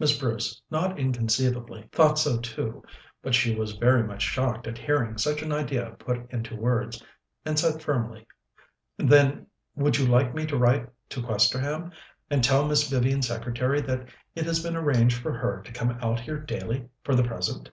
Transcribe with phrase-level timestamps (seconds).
[0.00, 2.82] Miss Bruce, not inconceivably, thought so too,
[3.22, 7.00] but she was very much shocked at hearing such an idea put into words,
[7.44, 8.26] and said firmly:
[8.96, 9.46] "Then,
[9.76, 11.92] would you like me to write to Questerham
[12.28, 16.18] and tell Miss Vivian's secretary that it has been arranged for her to come out
[16.18, 17.70] here daily for the present?"